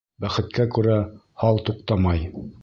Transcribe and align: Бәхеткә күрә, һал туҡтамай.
Бәхеткә 0.23 0.65
күрә, 0.77 0.95
һал 1.45 1.61
туҡтамай. 1.69 2.25